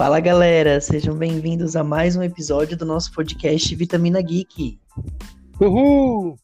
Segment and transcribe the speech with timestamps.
[0.00, 4.80] Fala galera, sejam bem-vindos a mais um episódio do nosso podcast Vitamina Geek.
[5.60, 6.38] Uhul!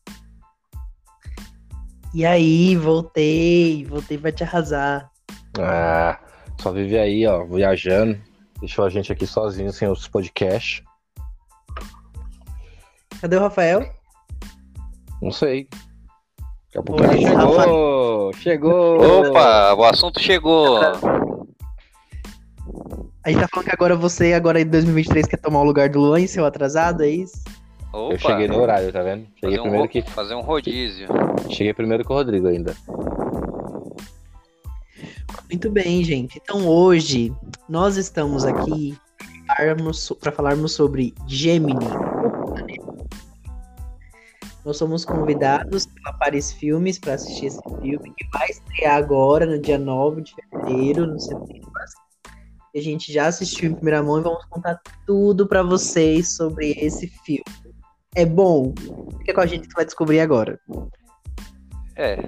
[2.13, 5.11] E aí, voltei, voltei pra te arrasar.
[5.59, 6.21] Ah,
[6.61, 8.21] só vive aí, ó, viajando.
[8.61, 10.83] Deixou a gente aqui sozinho sem os podcasts.
[13.23, 13.91] Cadê o Rafael?
[15.23, 15.67] Não sei.
[16.67, 18.33] Daqui a pouco Oi, chegou!
[18.35, 19.31] Chegou!
[19.31, 20.79] Opa, o assunto chegou.
[23.27, 25.99] A gente tá falando que agora você, agora em 2023, quer tomar o lugar do
[25.99, 27.43] Luan, seu atrasado, é isso?
[27.93, 29.27] Opa, Eu cheguei no horário, tá vendo?
[29.35, 31.09] Cheguei fazer, um, primeiro ro- que fazer um rodízio.
[31.51, 32.73] cheguei primeiro que o Rodrigo ainda.
[35.51, 36.41] Muito bem, gente.
[36.41, 37.33] Então hoje
[37.69, 38.97] nós estamos aqui
[40.21, 41.85] para falarmos sobre Gemini.
[44.65, 49.61] Nós somos convidados pela Paris Filmes para assistir esse filme que vai estrear agora, no
[49.61, 51.66] dia 9 de fevereiro, no cinemas.
[52.77, 57.07] A gente já assistiu em primeira mão e vamos contar tudo para vocês sobre esse
[57.25, 57.43] filme.
[58.15, 58.75] É bom?
[59.19, 60.61] Fica com a gente que vai descobrir agora.
[61.97, 62.19] É,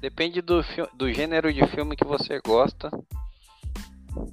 [0.00, 0.62] depende do,
[0.96, 2.90] do gênero de filme que você gosta.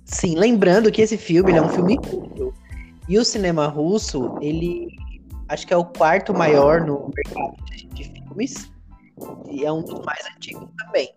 [0.06, 2.54] Sim, lembrando que esse filme é um filme russo.
[3.10, 4.88] E o cinema russo, ele
[5.50, 8.72] acho que é o quarto maior no mercado de, de filmes.
[9.52, 11.10] E é um dos mais antigos também.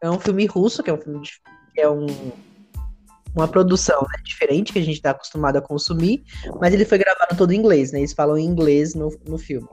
[0.00, 1.40] É um filme russo, que é um filme de-
[1.74, 2.06] que é um,
[3.34, 6.22] uma produção né, diferente que a gente está acostumado a consumir,
[6.60, 8.00] mas ele foi gravado todo em inglês, né?
[8.00, 9.66] Eles falam em inglês no, no filme.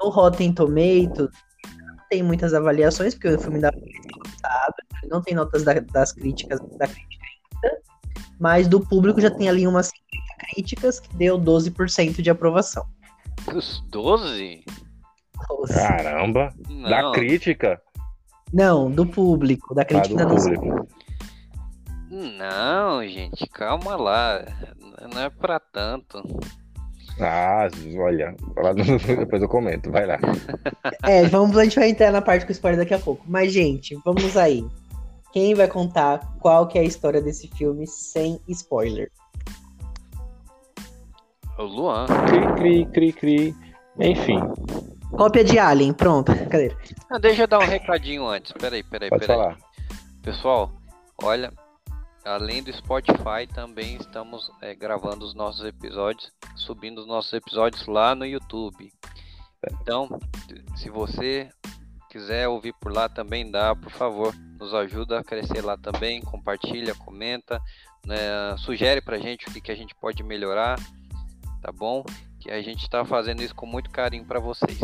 [0.00, 1.30] No Rotten Tomatoes,
[1.78, 3.92] não tem muitas avaliações, porque o filme ainda foi
[4.26, 4.74] lançado,
[5.08, 7.24] não tem notas da- das críticas da crítica
[7.64, 7.80] ainda,
[8.40, 12.84] mas do público já tem ali umas 50 críticas que deu 12% de aprovação.
[13.54, 14.64] Os 12?
[15.68, 16.52] Caramba!
[16.68, 17.80] Não, Da crítica
[18.52, 20.88] Não, do público, da ah, crítica do ainda não público.
[22.12, 24.44] Não, gente, calma lá.
[25.12, 26.22] Não é pra tanto.
[27.20, 27.68] Ah,
[27.98, 28.34] olha,
[29.18, 30.18] depois eu comento, vai lá.
[31.04, 33.24] É, vamos, a gente vai entrar na parte com spoiler daqui a pouco.
[33.26, 34.64] Mas, gente, vamos aí.
[35.32, 39.10] Quem vai contar qual que é a história desse filme sem spoiler?
[41.58, 42.06] O Luan.
[42.26, 43.56] Cri, cri, cri, cri.
[43.98, 44.40] Enfim,
[45.16, 46.32] Cópia de Alien, pronto.
[46.48, 46.74] Cadê?
[47.10, 48.52] Ah, deixa eu dar um recadinho antes.
[48.52, 49.38] Peraí, peraí, pode peraí.
[49.38, 49.58] falar.
[50.22, 50.72] Pessoal,
[51.22, 51.52] olha,
[52.24, 58.14] além do Spotify, também estamos é, gravando os nossos episódios, subindo os nossos episódios lá
[58.14, 58.92] no YouTube.
[59.80, 60.08] Então,
[60.76, 61.48] se você
[62.10, 66.94] quiser ouvir por lá também dá, por favor, nos ajuda a crescer lá também, compartilha,
[66.94, 67.60] comenta,
[68.06, 70.78] né, sugere pra gente o que, que a gente pode melhorar,
[71.60, 72.04] tá bom?
[72.40, 74.78] Que a gente tá fazendo isso com muito carinho pra vocês.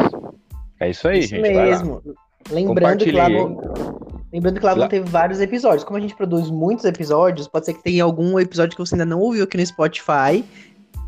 [0.80, 1.42] É isso aí, Isso gente.
[1.42, 1.64] Vai lá.
[1.64, 2.02] mesmo.
[2.50, 5.84] Lembrando que lá no, Lembrando que lá vão ter vários episódios.
[5.84, 9.06] Como a gente produz muitos episódios, pode ser que tenha algum episódio que você ainda
[9.06, 10.44] não ouviu aqui no Spotify.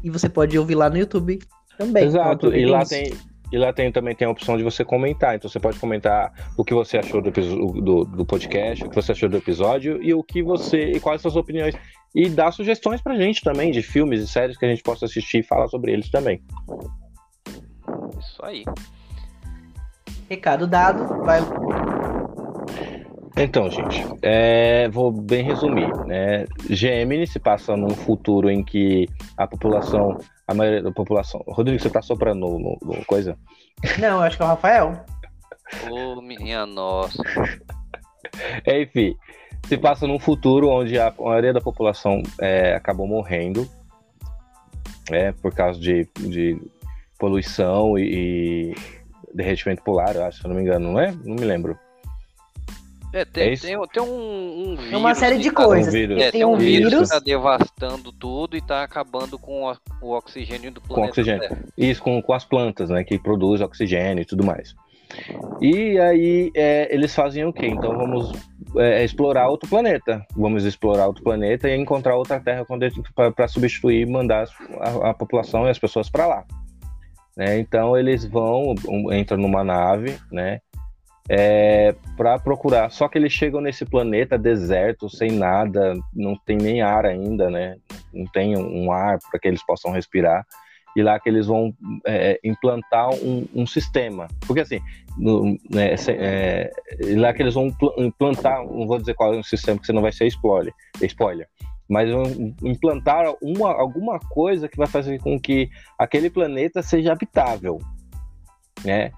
[0.02, 1.38] E você pode ouvir lá no YouTube
[1.76, 2.06] também.
[2.06, 3.12] Então, Exato, e aproveitem lá tem,
[3.52, 5.34] e lá tem, também tem a opção de você comentar.
[5.34, 9.12] Então você pode comentar o que você achou do, do, do podcast, o que você
[9.12, 10.92] achou do episódio e o que você.
[10.92, 11.74] e quais suas opiniões.
[12.14, 15.38] E dar sugestões pra gente também de filmes e séries que a gente possa assistir
[15.38, 16.42] e falar sobre eles também.
[18.18, 18.64] Isso aí.
[20.28, 21.40] Recado dado, vai.
[23.36, 25.88] Então, gente, é, vou bem resumir.
[26.06, 26.44] Né?
[26.68, 31.42] Gemini se passa num futuro em que a população, a maioria da população.
[31.46, 33.38] Rodrigo, você tá soprando no, no- no coisa?
[33.98, 35.04] Não, acho que é o Rafael.
[35.90, 37.22] Ô, minha nossa.
[38.66, 39.14] É, enfim,
[39.66, 43.66] se passa num futuro onde a maioria da população é, acabou morrendo,
[45.10, 46.60] é, por causa de, de
[47.18, 48.74] poluição e, e
[49.32, 51.12] derretimento polar, eu acho, se eu não me engano, não é?
[51.24, 51.78] Não me lembro.
[53.12, 53.66] É, É tem, isso?
[53.66, 54.06] tem, tem um,
[54.72, 54.92] um vírus.
[54.92, 55.88] É uma série de tá- coisas.
[55.88, 56.16] Um vírus.
[56.18, 57.08] É, Tem tem um um vírus vírus.
[57.08, 61.40] que tá devastando tudo e tá acabando com o, o oxigênio do planeta oxigênio.
[61.40, 61.64] Terra.
[61.76, 64.74] Isso com, com as plantas, né, que produzem oxigênio e tudo mais.
[65.60, 67.66] E aí é, eles fazem o quê?
[67.66, 68.30] Então vamos
[68.76, 70.24] é, explorar outro planeta.
[70.36, 72.64] Vamos explorar outro planeta e encontrar outra Terra
[73.34, 74.46] para substituir e mandar
[74.78, 76.44] a, a população e as pessoas para lá.
[77.36, 77.58] Né?
[77.58, 80.60] Então eles vão, um, entram numa nave, né?
[81.32, 82.90] É, para procurar.
[82.90, 87.76] Só que eles chegam nesse planeta deserto, sem nada, não tem nem ar ainda, né?
[88.12, 90.44] Não tem um, ar para que eles possam respirar.
[90.96, 91.72] E lá que eles vão
[92.04, 94.26] é, implantar um, um sistema.
[94.44, 94.80] Porque assim,
[95.16, 96.72] no, né, é,
[97.16, 100.02] lá que eles vão impl- implantar, não vou dizer qual é o sistema, porque senão
[100.02, 101.46] vai ser spoiler, spoiler.
[101.88, 102.24] Mas vão
[102.64, 107.78] implantar uma, alguma coisa que vai fazer com que aquele planeta seja habitável,
[108.84, 109.12] né?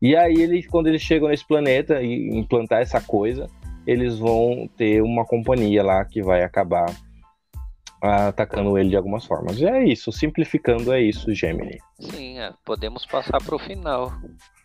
[0.00, 3.46] E aí eles, quando eles chegam nesse planeta e implantar essa coisa,
[3.86, 6.86] eles vão ter uma companhia lá que vai acabar
[8.00, 9.58] atacando ele de algumas formas.
[9.58, 11.78] E é isso, simplificando é isso, Gemini.
[11.98, 14.12] Sim, é, podemos passar para o final.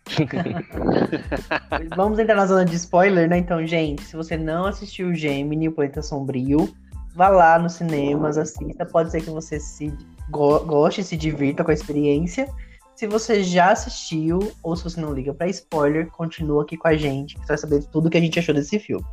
[1.96, 3.38] Vamos entrar na zona de spoiler, né?
[3.38, 6.72] Então, gente, se você não assistiu Gemini, o Planeta Sombrio,
[7.14, 8.84] vá lá nos cinemas, assista.
[8.84, 9.92] Pode ser que você se
[10.30, 12.48] go goste e se divirta com a experiência.
[12.96, 16.96] Se você já assistiu, ou se você não liga para spoiler, continua aqui com a
[16.96, 19.04] gente, que você vai saber tudo que a gente achou desse filme.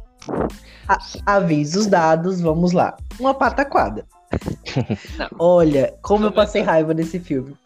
[0.88, 2.96] A avisos dados, vamos lá.
[3.20, 4.06] Uma pataquada.
[5.40, 7.58] Olha, como eu passei raiva desse filme.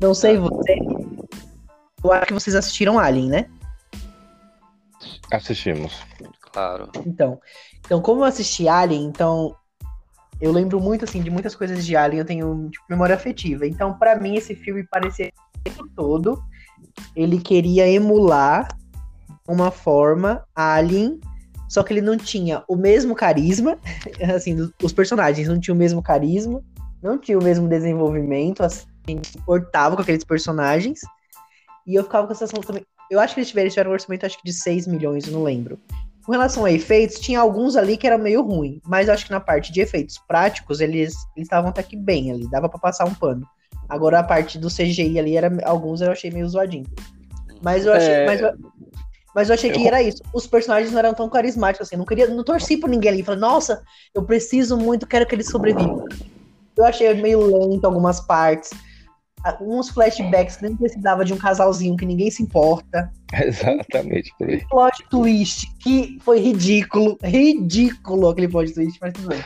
[0.00, 0.78] Não sei você.
[2.02, 3.50] Eu acho que vocês assistiram Alien, né?
[5.32, 6.00] Assistimos.
[6.52, 6.90] Claro.
[7.04, 7.40] Então,
[7.84, 9.56] então como eu assisti Alien, então
[10.40, 13.66] eu lembro muito assim de muitas coisas de Alien, eu tenho tipo, memória afetiva.
[13.66, 15.30] Então, para mim esse filme parecia
[15.94, 16.42] todo
[17.14, 18.68] ele queria emular
[19.48, 21.20] uma forma Alien,
[21.68, 23.78] só que ele não tinha o mesmo carisma,
[24.34, 26.62] assim, os personagens não tinham o mesmo carisma,
[27.02, 31.00] não tinha o mesmo desenvolvimento, assim, importava com aqueles personagens.
[31.86, 32.84] E eu ficava com a sensação também.
[33.10, 35.32] Eu acho que eles tiveram, eles tiveram um orçamento acho que de 6 milhões, eu
[35.32, 35.78] não lembro.
[36.24, 39.40] Com relação a efeitos, tinha alguns ali que era meio ruim, mas acho que na
[39.40, 43.46] parte de efeitos práticos, eles estavam até que bem ali, dava para passar um pano.
[43.88, 46.86] Agora a parte do CGI ali, era, alguns eu achei meio zoadinho.
[47.62, 48.12] Mas eu achei.
[48.12, 48.26] É...
[48.26, 48.52] Mas, eu,
[49.34, 49.86] mas eu achei que eu...
[49.86, 50.22] era isso.
[50.32, 51.96] Os personagens não eram tão carismáticos assim.
[51.96, 53.22] Não queria, não torci por ninguém ali.
[53.22, 53.82] Falei, nossa,
[54.14, 56.04] eu preciso muito, quero que eles sobrevivam.
[56.76, 58.70] Eu achei meio lento algumas partes
[59.60, 63.10] uns flashbacks que nem precisava de um casalzinho que ninguém se importa.
[63.32, 64.64] Exatamente, por aí.
[64.68, 69.42] Plot twist que foi ridículo, ridículo aquele plot twist, mas tudo bem.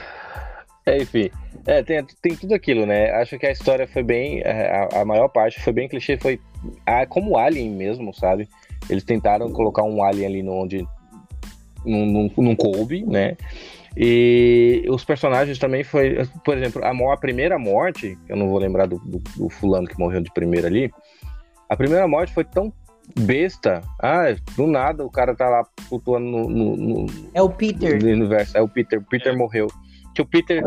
[0.86, 1.30] É, enfim,
[1.66, 3.10] é, tem, tem tudo aquilo, né?
[3.12, 4.40] Acho que a história foi bem.
[4.44, 6.38] É, a, a maior parte foi bem clichê, foi
[6.84, 8.48] a, como Alien mesmo, sabe?
[8.88, 10.86] Eles tentaram colocar um Alien ali no, onde.
[11.84, 13.36] Num, num, num coube, né?
[13.96, 18.86] E os personagens também foi, por exemplo, a, a primeira morte, eu não vou lembrar
[18.86, 20.90] do, do, do, fulano que morreu de primeira ali,
[21.68, 22.72] a primeira morte foi tão
[23.20, 28.02] besta, ah, do nada o cara tá lá flutuando no, no, no é o Peter,
[28.02, 29.36] no universo, é o Peter, o Peter é.
[29.36, 29.68] morreu
[30.14, 30.62] que o Peter.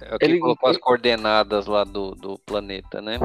[0.00, 3.18] É o que ele colocou as coordenadas lá do, do planeta, né?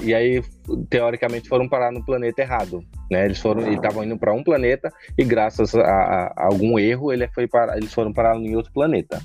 [0.00, 0.42] E, e aí,
[0.90, 2.82] teoricamente, foram parar no planeta errado.
[3.10, 3.24] Né?
[3.26, 7.46] Eles foram estavam indo para um planeta e, graças a, a, algum erro, ele foi
[7.46, 9.20] para, eles foram parar em outro planeta.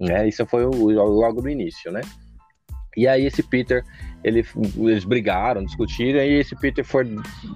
[0.00, 0.26] Né?
[0.26, 2.00] Isso foi o, logo do início, né?
[2.96, 3.82] E aí, esse Peter,
[4.22, 4.44] ele,
[4.76, 7.06] eles brigaram, discutiram, e esse Peter foi,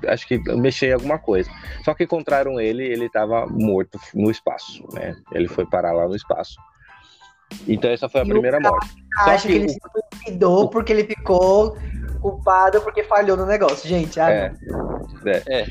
[0.09, 1.51] acho que, mexer em alguma coisa.
[1.85, 5.15] Só que encontraram ele, ele estava morto no espaço, né?
[5.33, 6.57] Ele foi parar lá no espaço.
[7.67, 8.95] Então essa foi a e primeira morte.
[9.19, 9.69] Acho que, que, ele o...
[9.71, 9.79] se
[10.25, 11.77] suicidou porque ele ficou
[12.21, 14.19] culpado porque falhou no negócio, gente.
[14.19, 14.53] Ah, é,
[15.27, 15.63] é.
[15.63, 15.67] é.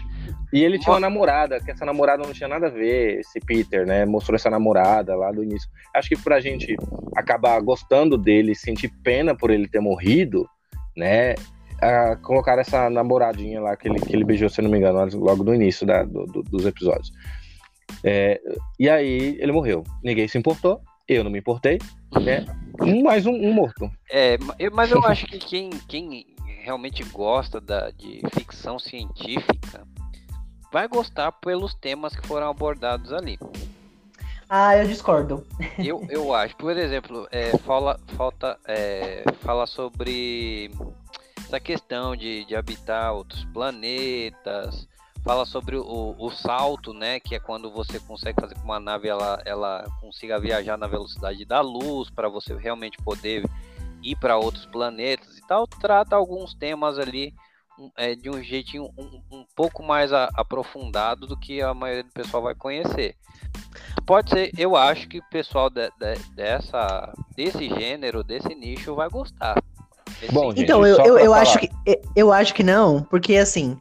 [0.53, 3.85] E ele tinha uma namorada, que essa namorada não tinha nada a ver, esse Peter,
[3.85, 4.05] né?
[4.05, 5.69] Mostrou essa namorada lá do início.
[5.93, 6.77] Acho que pra gente
[7.13, 10.47] acabar gostando dele, sentir pena por ele ter morrido,
[10.95, 11.35] né?
[11.81, 15.43] A colocar essa namoradinha lá que ele, que ele beijou, se não me engano, logo
[15.43, 17.11] no início da, do, do, dos episódios.
[18.01, 18.39] É,
[18.79, 19.83] e aí ele morreu.
[20.01, 21.79] Ninguém se importou, eu não me importei,
[22.21, 22.45] né?
[22.81, 23.89] Um mais um, um morto.
[24.09, 24.37] É,
[24.71, 26.25] mas eu acho que quem, quem
[26.63, 29.87] realmente gosta da, de ficção científica
[30.71, 33.37] vai gostar pelos temas que foram abordados ali.
[34.49, 35.45] Ah, eu discordo.
[35.77, 36.55] Eu, eu acho.
[36.55, 40.71] Por exemplo, é, fala, falta, é, fala sobre
[41.37, 44.87] essa questão de, de habitar outros planetas,
[45.25, 47.19] fala sobre o, o salto, né?
[47.19, 51.43] Que é quando você consegue fazer com uma nave ela, ela consiga viajar na velocidade
[51.43, 53.43] da luz para você realmente poder
[54.03, 55.65] ir para outros planetas e tal.
[55.65, 57.33] Trata alguns temas ali
[57.97, 62.11] é, de um jeitinho um, um pouco mais a, aprofundado do que a maioria do
[62.11, 63.15] pessoal vai conhecer.
[64.05, 69.09] Pode ser, eu acho que o pessoal de, de, dessa, desse gênero, desse nicho, vai
[69.09, 69.61] gostar.
[70.31, 71.69] Bom, gente, então, eu, eu, eu acho que
[72.15, 73.77] eu acho que não, porque assim,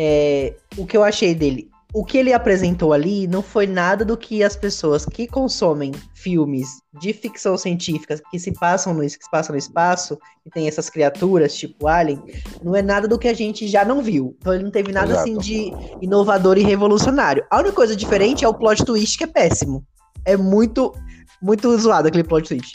[0.00, 1.68] é, o que eu achei dele.
[1.92, 6.82] O que ele apresentou ali não foi nada do que as pessoas que consomem filmes
[7.00, 10.90] de ficção científica que se passam no, que se passam no espaço e tem essas
[10.90, 12.22] criaturas tipo Alien,
[12.62, 14.36] não é nada do que a gente já não viu.
[14.38, 15.22] Então ele não teve nada Exato.
[15.22, 17.44] assim de inovador e revolucionário.
[17.50, 19.84] A única coisa diferente é o plot twist que é péssimo.
[20.26, 20.92] É muito
[21.40, 22.72] muito zoado aquele plot twist.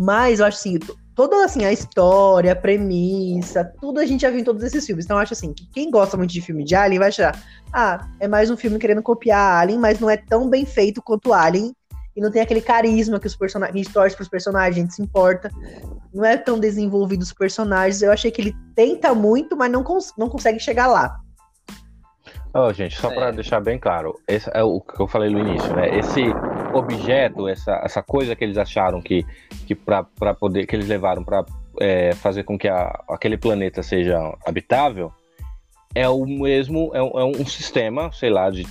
[0.00, 0.78] Mas eu acho assim,
[1.14, 5.04] toda assim, a história, a premissa, tudo a gente já viu em todos esses filmes.
[5.04, 7.38] Então eu acho assim, que quem gosta muito de filme de Alien vai achar,
[7.70, 11.34] ah, é mais um filme querendo copiar Alien, mas não é tão bem feito quanto
[11.34, 11.74] Alien.
[12.16, 13.74] E não tem aquele carisma que os personagens.
[13.74, 15.50] A gente torce pros personagens, a gente se importa.
[16.12, 18.00] Não é tão desenvolvido os personagens.
[18.00, 21.20] Eu achei que ele tenta muito, mas não, cons não consegue chegar lá.
[22.52, 23.14] Oh, gente, só é.
[23.14, 25.96] para deixar bem claro, esse é o que eu falei no início, né?
[25.96, 26.32] Esse
[26.72, 29.24] objeto, essa, essa coisa que eles acharam que,
[29.66, 31.44] que para poder que eles levaram para
[31.80, 35.12] é, fazer com que a, aquele planeta seja habitável,
[35.94, 38.66] é o mesmo, é um, é um sistema, sei lá, de,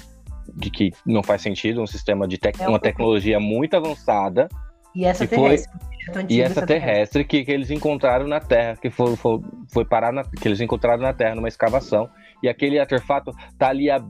[0.56, 4.48] de que não faz sentido, um sistema de tec, é uma tecnologia muito avançada.
[4.96, 5.72] E essa terrestre.
[6.14, 9.40] Foi, e essa terrestre que, que eles encontraram na Terra, que foi, foi,
[9.72, 12.10] foi parar na, que eles encontraram na Terra numa escavação.
[12.42, 14.04] E aquele artefato tá ali há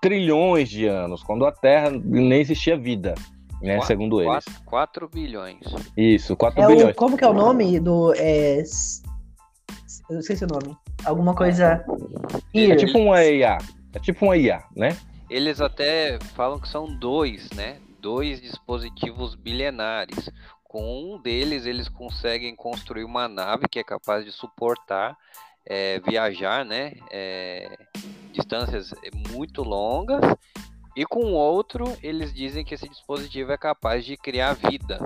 [0.00, 3.14] trilhões de anos, quando a Terra nem existia vida.
[3.62, 4.44] Né, quatro, segundo eles.
[4.66, 5.60] 4 bilhões.
[5.96, 6.92] Isso, 4 é bilhões.
[6.92, 8.12] O, como que é o nome do.
[8.14, 8.62] É,
[10.10, 10.76] eu não sei se é o nome.
[11.04, 11.84] Alguma coisa.
[12.54, 13.58] É tipo uma IA.
[13.94, 14.96] É tipo uma IA, né?
[15.30, 17.78] Eles até falam que são dois, né?
[18.00, 20.30] Dois dispositivos bilenares.
[20.62, 25.16] Com um deles, eles conseguem construir uma nave que é capaz de suportar
[25.64, 26.92] é, viajar, né?
[27.10, 27.78] É,
[28.36, 28.94] distâncias
[29.30, 30.20] muito longas.
[30.94, 34.98] E com o outro, eles dizem que esse dispositivo é capaz de criar vida.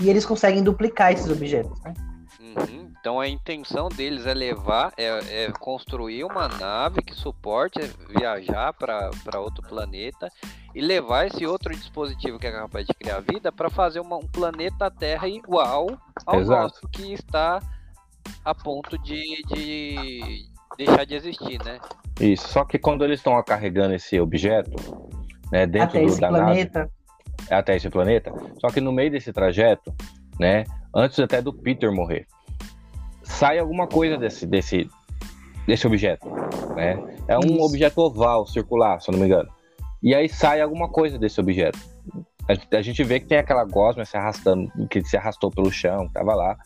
[0.00, 1.92] E eles conseguem duplicar esses objetos, né?
[2.40, 2.92] Uhum.
[3.00, 9.40] Então a intenção deles é levar, é, é construir uma nave que suporte viajar para
[9.40, 10.30] outro planeta
[10.74, 14.26] e levar esse outro dispositivo que é capaz de criar vida para fazer uma, um
[14.26, 15.88] planeta Terra igual
[16.24, 16.62] ao Exato.
[16.62, 17.60] nosso que está
[18.44, 21.78] a ponto de, de deixar de existir, né?
[22.20, 22.48] Isso.
[22.48, 24.72] Só que quando eles estão carregando esse objeto,
[25.52, 26.78] né, dentro até do, da planeta.
[26.80, 26.90] nave,
[27.50, 29.94] até esse planeta, só que no meio desse trajeto,
[30.38, 32.26] né, antes até do Peter morrer,
[33.22, 34.88] sai alguma coisa desse, desse,
[35.66, 36.28] desse objeto,
[36.74, 36.98] né?
[37.28, 37.62] É um Isso.
[37.62, 39.48] objeto oval, circular, se eu não me engano.
[40.02, 41.78] E aí sai alguma coisa desse objeto.
[42.48, 46.08] A, a gente vê que tem aquela gosma se arrastando, que se arrastou pelo chão,
[46.08, 46.56] tava lá,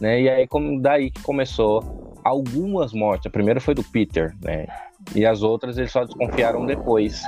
[0.00, 0.20] né?
[0.20, 3.26] E aí como daí que começou algumas mortes.
[3.26, 4.66] A primeira foi do Peter, né?
[5.14, 7.22] E as outras eles só desconfiaram depois,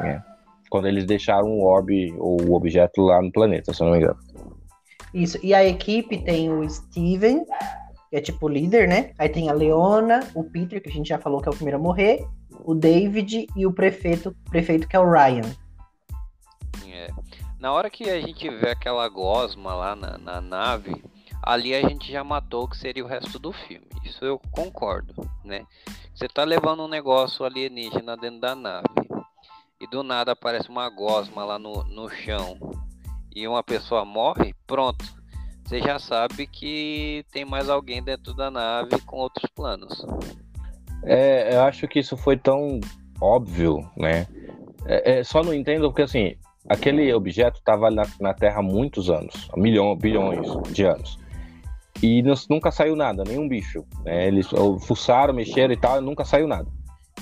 [0.00, 0.22] né?
[0.70, 4.00] Quando eles deixaram o orbe ou o objeto lá no planeta, se eu não me
[4.00, 4.18] engano.
[5.12, 5.38] Isso.
[5.42, 7.44] E a equipe tem o Steven,
[8.10, 9.12] que é tipo líder, né?
[9.18, 11.78] Aí tem a Leona, o Peter, que a gente já falou que é o primeiro
[11.78, 12.26] a morrer,
[12.64, 15.50] o David e o prefeito, prefeito que é o Ryan.
[16.86, 17.08] É.
[17.58, 21.02] Na hora que a gente vê aquela gosma lá na, na nave,
[21.42, 23.86] ali a gente já matou o que seria o resto do filme.
[24.04, 25.14] Isso eu concordo,
[25.44, 25.64] né?
[26.14, 28.88] Você tá levando um negócio alienígena dentro da nave
[29.80, 32.58] e do nada aparece uma gosma lá no, no chão
[33.34, 35.04] e uma pessoa morre, pronto.
[35.64, 40.04] Você já sabe que tem mais alguém dentro da nave com outros planos.
[41.04, 42.80] É, eu acho que isso foi tão
[43.20, 44.26] óbvio, né?
[44.86, 46.34] É, é, só não entendo porque assim,
[46.68, 51.18] aquele objeto estava na, na, Terra há muitos anos, milhões, bilhões de anos.
[52.02, 53.84] E nunca saiu nada, nenhum bicho.
[54.04, 54.28] Né?
[54.28, 54.48] Eles
[54.82, 56.68] fuçaram, mexeram e tal, e nunca saiu nada.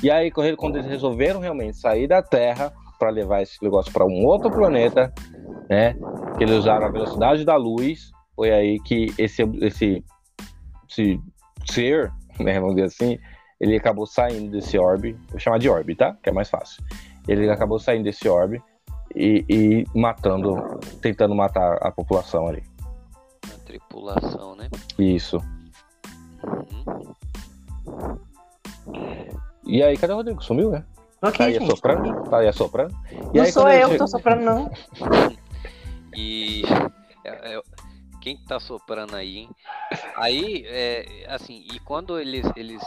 [0.03, 4.25] E aí, quando eles resolveram realmente sair da Terra para levar esse negócio para um
[4.27, 5.13] outro planeta,
[5.69, 5.97] né?
[6.37, 10.05] Que eles usaram a velocidade da luz, foi aí que esse, esse,
[10.89, 11.21] esse
[11.65, 13.19] ser, né, vamos dizer assim,
[13.61, 16.17] ele acabou saindo desse orbe, vou chamar de orbe, tá?
[16.23, 16.83] Que é mais fácil.
[17.27, 18.63] Ele acabou saindo desse orbe
[19.15, 22.63] e, e matando, tentando matar a população ali.
[23.67, 24.71] Tripulação, né?
[24.99, 25.39] Isso.
[26.43, 27.15] Uhum.
[29.67, 30.43] E aí, cadê o Rodrigo?
[30.43, 30.85] Sumiu, né?
[31.21, 32.31] Aqui, tá aí assoprando?
[32.31, 32.95] Tá aí assoprando?
[33.11, 34.71] E não aí, sou eu, que tô soprando, não.
[36.15, 36.63] e
[37.25, 37.63] é, é,
[38.21, 39.51] quem tá soprando aí, hein?
[40.17, 42.83] Aí, é, assim, e quando eles, eles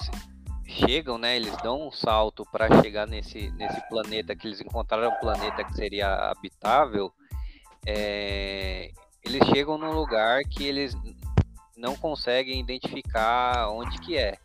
[0.65, 1.35] chegam, né?
[1.35, 5.73] Eles dão um salto para chegar nesse, nesse planeta que eles encontraram um planeta que
[5.73, 7.11] seria habitável.
[7.85, 8.91] É,
[9.23, 10.95] eles chegam num lugar que eles
[11.77, 14.37] não conseguem identificar onde que é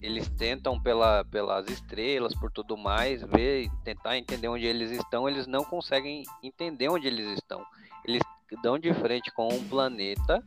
[0.00, 5.46] eles tentam pela, pelas estrelas, por tudo mais, ver, tentar entender onde eles estão, eles
[5.46, 7.64] não conseguem entender onde eles estão.
[8.04, 8.22] Eles
[8.62, 10.42] dão de frente com um planeta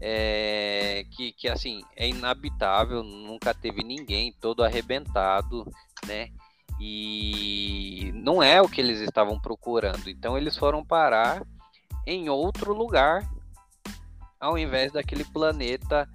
[0.00, 5.66] é, que, que assim é inabitável, nunca teve ninguém, todo arrebentado,
[6.06, 6.28] né?
[6.80, 10.08] E não é o que eles estavam procurando.
[10.08, 11.42] Então eles foram parar
[12.06, 13.28] em outro lugar,
[14.40, 16.08] ao invés daquele planeta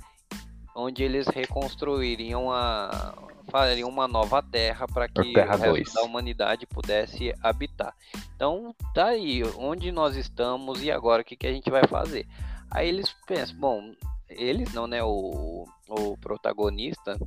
[0.75, 3.13] onde eles reconstruiriam a
[3.50, 5.94] fariam uma nova terra para que o resto dois.
[5.94, 7.94] da humanidade pudesse habitar.
[8.36, 12.25] Então, tá aí, onde nós estamos e agora o que, que a gente vai fazer?
[12.72, 13.94] Aí eles pensam, bom,
[14.30, 17.20] eles não, né, o, o protagonista,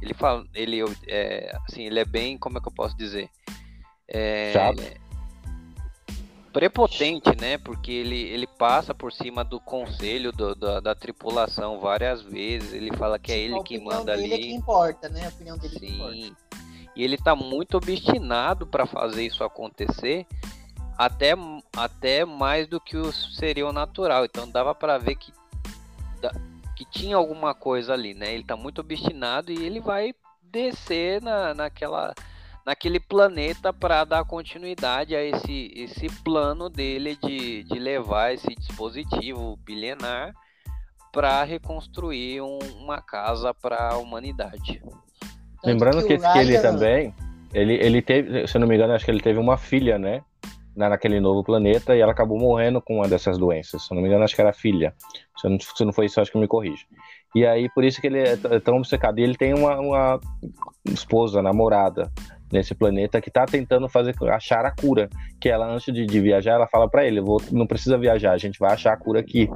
[0.00, 3.28] ele fala, ele é, assim, ele é bem, como é que eu posso dizer?
[4.06, 4.52] É,
[6.52, 7.58] prepotente, né?
[7.58, 12.72] Porque ele, ele passa por cima do conselho do, da, da tripulação várias vezes.
[12.72, 14.32] Ele fala que é ele que manda ali.
[14.32, 15.26] É que importa, né?
[15.26, 16.36] A opinião dele é Sim.
[16.94, 20.26] E ele tá muito obstinado para fazer isso acontecer.
[20.98, 21.32] até,
[21.74, 24.24] até mais do que o seria o natural.
[24.24, 25.32] Então dava para ver que,
[26.76, 28.34] que tinha alguma coisa ali, né?
[28.34, 32.14] Ele tá muito obstinado e ele vai descer na, naquela,
[32.66, 39.56] naquele planeta para dar continuidade a esse, esse plano dele de, de levar esse dispositivo
[39.64, 40.32] bilenar
[41.12, 44.82] para reconstruir um, uma casa para a humanidade.
[45.64, 47.14] Lembrando que, que, ele também,
[47.52, 50.22] ele, ele teve, se eu não me engano, acho que ele teve uma filha, né?
[50.74, 53.82] naquele novo planeta e ela acabou morrendo com uma dessas doenças.
[53.82, 54.94] Se eu não me engano, acho que era filha.
[55.36, 56.86] Se não, se não foi isso, acho que me corrige.
[57.34, 59.18] E aí, por isso que ele é, é tão obcecado.
[59.18, 60.20] E ele tem uma, uma
[60.86, 62.10] esposa, namorada,
[62.52, 65.08] nesse planeta que está tentando fazer achar a cura.
[65.40, 68.38] Que ela, antes de, de viajar, ela fala para ele: vou, não precisa viajar, a
[68.38, 69.48] gente vai achar a cura aqui,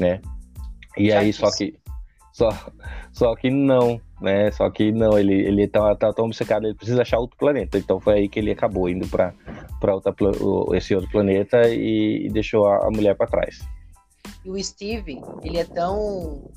[0.00, 0.20] né?
[0.98, 1.80] E Já aí, só que.
[2.32, 2.48] Só,
[3.12, 4.50] só que não, né?
[4.50, 7.78] Só que não, ele, ele tá, tá tão obcecado, ele precisa achar outro planeta.
[7.78, 9.34] Então foi aí que ele acabou indo para
[10.74, 13.60] esse outro planeta e, e deixou a, a mulher para trás.
[14.44, 16.50] E o Steve, ele é tão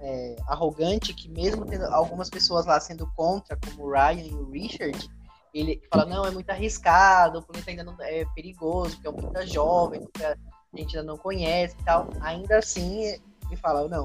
[0.00, 4.50] é, arrogante que mesmo tendo algumas pessoas lá sendo contra, como o Ryan e o
[4.50, 5.08] Richard,
[5.52, 9.46] ele fala, não, é muito arriscado, o planeta ainda não é perigoso, porque é muita
[9.46, 12.08] jovem, a gente ainda não conhece e tal.
[12.20, 13.04] Ainda assim,
[13.48, 14.04] ele fala, não,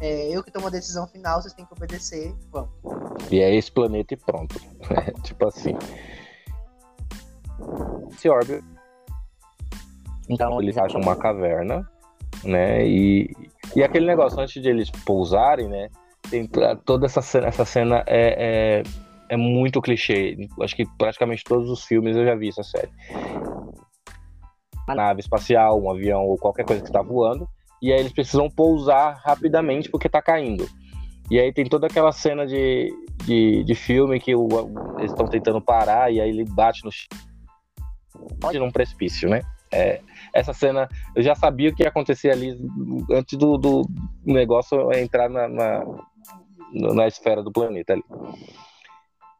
[0.00, 2.70] é, eu que tomo a decisão final, vocês têm que obedecer, vamos.
[3.30, 4.60] E é esse planeta e pronto.
[5.22, 5.76] tipo assim.
[8.12, 8.62] Esse orbe.
[10.28, 11.88] Então eles acham uma caverna,
[12.44, 12.86] né?
[12.86, 13.34] E,
[13.74, 15.90] e aquele negócio, antes de eles pousarem, né?
[16.30, 16.48] Tem
[16.84, 18.82] toda essa cena, essa cena é, é,
[19.30, 20.36] é muito clichê.
[20.60, 22.90] Acho que praticamente todos os filmes eu já vi essa série.
[24.88, 27.48] Uma nave espacial, um avião ou qualquer coisa que está voando,
[27.80, 30.68] e aí eles precisam pousar rapidamente porque está caindo.
[31.30, 32.92] E aí tem toda aquela cena de,
[33.24, 34.48] de, de filme que o,
[34.98, 36.90] eles estão tentando parar e aí ele bate no
[38.40, 39.42] pode num precipício, né?
[39.72, 40.00] É,
[40.34, 42.58] essa cena, eu já sabia o que ia acontecer ali
[43.12, 43.82] antes do, do
[44.24, 45.84] negócio entrar na, na,
[46.72, 48.02] na esfera do planeta ali.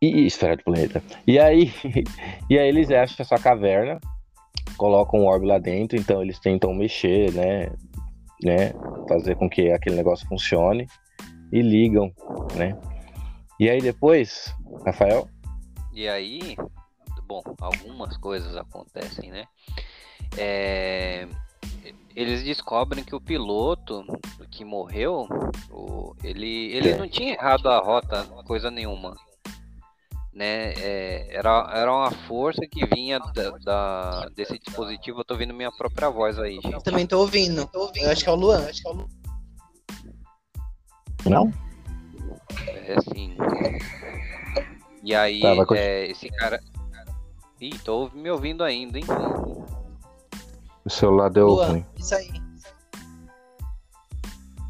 [0.03, 1.03] E, esfera do planeta.
[1.27, 1.73] E aí,
[2.49, 4.01] e aí eles acham essa caverna,
[4.77, 7.71] colocam um orbe lá dentro, então eles tentam mexer, né?
[8.43, 8.73] né?
[9.09, 10.87] Fazer com que aquele negócio funcione
[11.53, 12.13] e ligam,
[12.57, 12.79] né?
[13.59, 14.55] E aí depois,
[14.87, 15.29] Rafael?
[15.93, 16.57] E aí,
[17.27, 19.45] bom, algumas coisas acontecem, né?
[20.39, 21.29] É,
[22.15, 24.05] eles descobrem que o piloto
[24.51, 25.29] que morreu,
[25.71, 26.97] o, ele, ele é.
[26.97, 29.15] não tinha errado a rota, coisa nenhuma.
[30.33, 30.73] Né?
[30.75, 35.21] É, era, era uma força que vinha da, da, desse dispositivo.
[35.21, 36.73] Eu tô ouvindo minha própria voz aí, gente.
[36.73, 37.66] Eu também tô ouvindo.
[37.66, 38.05] Tô ouvindo.
[38.05, 38.64] Eu acho que é o Luan.
[38.69, 39.09] Acho que é o Luan.
[41.27, 41.53] Não?
[42.66, 43.37] É sim.
[45.03, 46.61] E aí, tá, é, esse cara.
[47.61, 49.05] Ih, tô me ouvindo ainda, hein?
[50.85, 51.87] O celular deu Luan, ruim.
[51.99, 52.31] Isso aí.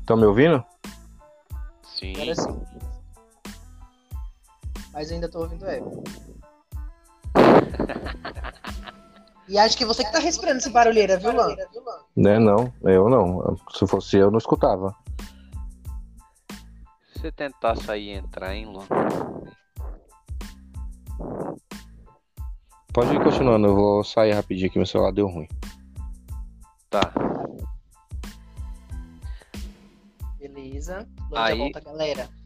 [0.00, 0.64] Estão me ouvindo?
[1.82, 2.14] Sim.
[2.14, 2.69] Agora sim.
[4.92, 5.90] Mas eu ainda tô ouvindo ela.
[9.48, 11.56] E acho que você que tá respirando esse barulheira, viu, Luan?
[12.16, 13.56] Né, não, eu não.
[13.74, 14.94] Se fosse eu, não escutava.
[17.12, 18.86] Se você tentar sair e entrar, hein, Luan?
[22.92, 25.48] Pode ir continuando, eu vou sair rapidinho que meu celular deu ruim.
[26.88, 27.12] Tá.
[30.38, 31.08] Beleza.
[31.34, 31.58] Aí...
[31.58, 32.39] volta, galera.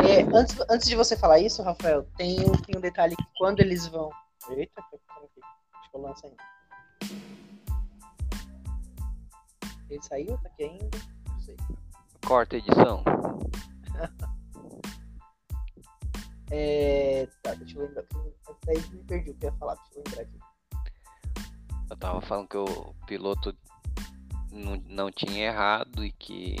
[0.00, 3.60] É, antes, antes de você falar isso, Rafael, tem um, tem um detalhe que quando
[3.60, 4.10] eles vão.
[4.50, 6.42] Eita, deixa eu lançar ainda.
[9.88, 10.36] Ele saiu?
[10.38, 10.98] Tá aqui ainda?
[11.28, 11.56] Não sei.
[12.26, 13.04] Corta a edição.
[16.50, 18.04] é, tá, deixa eu lembrar.
[18.66, 20.38] Daí me perdi o que eu ia falar, deixa eu lembrar aqui.
[21.90, 23.56] Eu tava falando que o piloto
[24.50, 26.56] não, não tinha errado e que.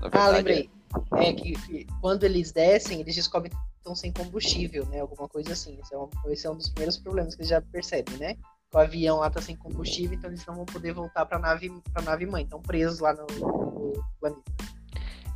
[0.00, 0.70] Verdade, ah, lembrei.
[1.16, 5.00] É que, que, quando eles descem, eles descobrem que estão sem combustível, né?
[5.00, 5.78] Alguma coisa assim.
[5.80, 8.36] Esse é, um, esse é um dos primeiros problemas que eles já percebem, né?
[8.72, 12.02] o avião lá tá sem combustível, então eles não vão poder voltar para nave para
[12.02, 14.42] nave mãe, estão presos lá no, no, planeta.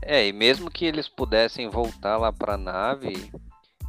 [0.02, 3.32] É, e mesmo que eles pudessem voltar lá para a nave,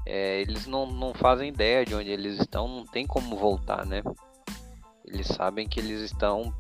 [0.06, 4.01] é, eles não, não fazem ideia de onde eles estão, não tem como voltar, né?
[5.04, 6.54] Eles sabem que eles estão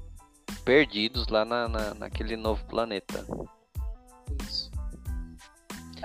[0.63, 3.25] perdidos lá na, na, naquele novo planeta.
[4.43, 4.69] Isso.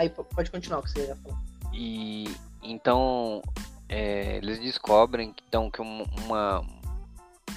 [0.01, 1.39] Aí pode continuar o que você ia falar.
[1.75, 2.25] E
[2.63, 3.43] então
[3.87, 6.65] é, eles descobrem então, que uma,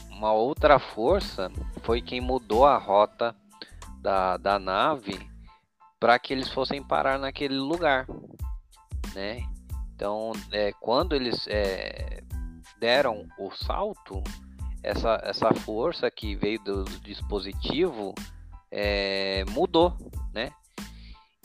[0.09, 1.49] uma outra força
[1.83, 3.33] foi quem mudou a rota
[4.01, 5.25] da, da nave
[5.97, 8.05] para que eles fossem parar naquele lugar,
[9.15, 9.41] né?
[9.95, 12.21] Então, é, quando eles é,
[12.77, 14.21] deram o salto,
[14.83, 18.13] essa, essa força que veio do, dispositivo
[18.69, 19.95] é, mudou,
[20.33, 20.51] né?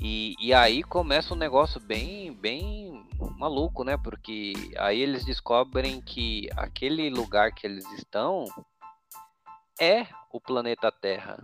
[0.00, 3.04] E, e aí começa um negócio bem, bem
[3.36, 3.96] maluco, né?
[3.96, 8.44] Porque aí eles descobrem que aquele lugar que eles estão
[9.80, 11.36] é o planeta Terra.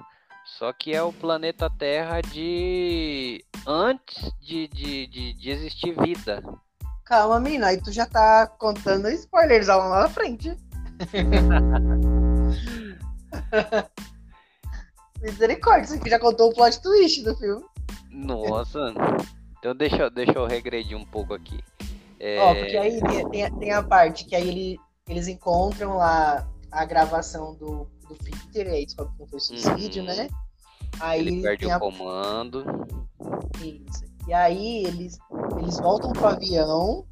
[0.44, 6.40] Só que é o planeta Terra de antes de, de, de, de existir vida.
[7.04, 10.56] Calma, menina, aí tu já tá contando spoilers lá na frente.
[15.20, 17.64] Misericórdia, isso aqui já contou o plot twist do filme.
[18.14, 18.94] Nossa.
[19.58, 21.58] Então deixa, deixa eu regredir um pouco aqui.
[22.20, 22.38] É...
[22.38, 23.00] Ó, porque aí
[23.30, 28.72] tem, tem, a parte que aí ele, eles encontram lá a gravação do, do Peter,
[28.72, 30.08] aí descobre que não foi suicídio, uhum.
[30.08, 30.28] né?
[31.00, 31.78] Aí ele perde o a...
[31.78, 32.64] comando.
[33.60, 34.04] Isso.
[34.28, 35.18] E aí eles,
[35.58, 37.04] eles voltam pro avião.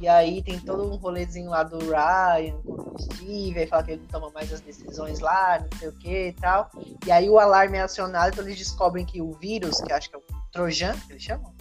[0.00, 3.92] E aí tem todo um rolezinho lá do Ryan com o Steve, aí fala que
[3.92, 6.70] ele não toma mais as decisões lá, não sei o que e tal.
[7.04, 10.14] E aí o alarme é acionado, então eles descobrem que o vírus, que acho que
[10.14, 11.52] é o Trojan, que eles chamam?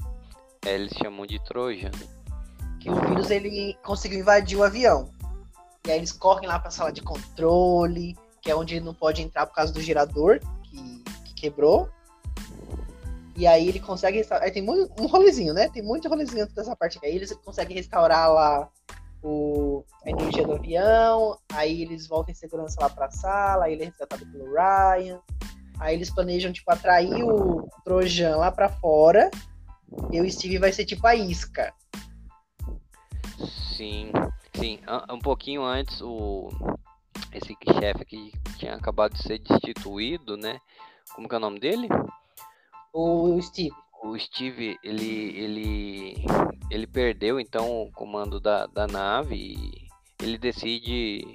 [0.66, 1.92] É, eles chamam de Trojan.
[2.80, 5.10] Que o vírus ele conseguiu invadir o avião.
[5.88, 9.48] E aí eles correm lá pra sala de controle, que é onde não pode entrar
[9.48, 11.90] por causa do gerador que, que quebrou.
[13.38, 14.46] E aí ele consegue restaurar.
[14.46, 15.70] Aí tem muito, um rolezinho, né?
[15.70, 17.00] Tem muito rolezinho dessa parte.
[17.04, 18.68] Aí eles conseguem restaurar lá
[19.22, 21.38] o, a energia do avião.
[21.54, 23.66] Aí eles voltam em segurança lá pra sala.
[23.66, 25.22] Aí ele é resgatado pelo Ryan.
[25.80, 29.30] Aí eles planejam, tipo, atrair o Trojan lá pra fora.
[30.12, 31.72] E o Steve vai ser tipo a isca.
[33.78, 34.12] Sim,
[34.56, 34.80] sim.
[35.12, 36.50] Um pouquinho antes, o
[37.32, 40.60] esse chefe aqui tinha acabado de ser destituído, né?
[41.14, 41.88] Como que é o nome dele?
[42.94, 43.76] O Steve.
[44.04, 46.26] O Steve, ele, ele,
[46.70, 49.88] ele perdeu então o comando da, da nave e
[50.22, 51.26] ele decide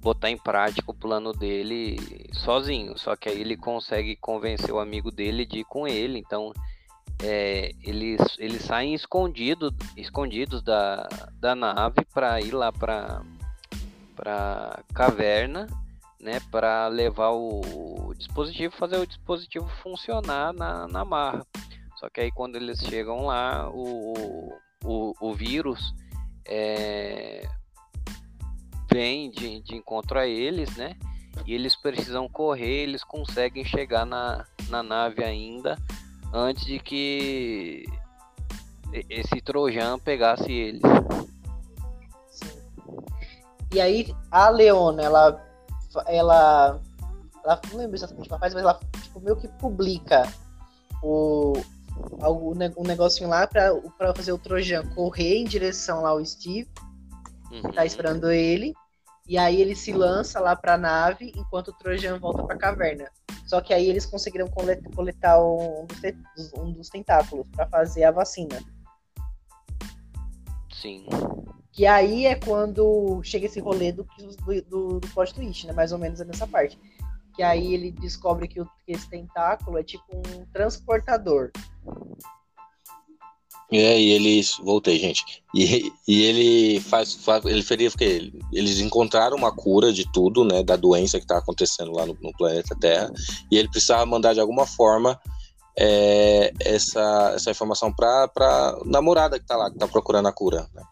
[0.00, 1.96] botar em prática o plano dele
[2.32, 2.98] sozinho.
[2.98, 6.18] Só que aí ele consegue convencer o amigo dele de ir com ele.
[6.18, 6.52] Então
[7.22, 11.06] é, eles, eles saem escondido, escondidos da,
[11.38, 13.22] da nave para ir lá para
[14.16, 15.66] para caverna
[16.24, 21.46] né, para levar o dispositivo, fazer o dispositivo funcionar na, na marra.
[21.96, 24.48] Só que aí quando eles chegam lá, o,
[24.82, 25.94] o, o vírus
[26.48, 27.46] é,
[28.90, 30.96] vem de, de encontro a eles, né?
[31.46, 35.76] E eles precisam correr, eles conseguem chegar na, na nave ainda
[36.32, 37.84] antes de que
[39.10, 40.82] esse Trojan pegasse eles.
[42.30, 42.48] Sim.
[43.74, 45.53] E aí a Leona, ela
[46.06, 46.80] ela,
[47.44, 50.22] ela não lembro exatamente o que ela faz, mas ela tipo, meio que publica
[51.02, 51.52] o,
[52.20, 56.68] o, o negocinho lá pra, pra fazer o Trojan correr em direção lá ao Steve,
[57.50, 57.62] uhum.
[57.62, 57.86] que tá uhum.
[57.86, 58.74] esperando ele.
[59.26, 63.10] E aí ele se lança lá pra nave enquanto o Trojan volta pra caverna.
[63.46, 68.60] Só que aí eles conseguiram coletar um dos, um dos tentáculos para fazer a vacina.
[70.72, 71.06] Sim.
[71.74, 75.72] Que aí é quando chega esse rolê do, do, do, do plot twist, né?
[75.72, 76.78] Mais ou menos é nessa parte.
[77.34, 81.50] Que aí ele descobre que, o, que esse tentáculo é tipo um transportador.
[83.72, 84.56] É, e eles.
[84.58, 85.42] Voltei, gente.
[85.52, 87.14] E, e ele faz.
[87.14, 90.62] faz ele faria porque eles encontraram uma cura de tudo, né?
[90.62, 93.12] Da doença que tá acontecendo lá no, no planeta Terra.
[93.50, 95.20] E ele precisava mandar de alguma forma
[95.76, 100.68] é, essa, essa informação pra, pra namorada que tá lá, que tá procurando a cura.
[100.72, 100.82] Né?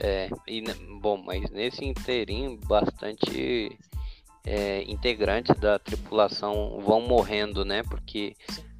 [0.00, 0.62] É, e,
[1.00, 3.76] bom, mas nesse inteirinho, bastante
[4.46, 7.82] é, integrantes da tripulação vão morrendo, né?
[7.82, 8.36] Porque